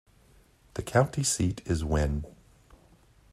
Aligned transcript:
The 0.73 0.81
county 0.81 1.21
seat 1.21 1.61
is 1.67 1.85
Wynne. 1.85 2.25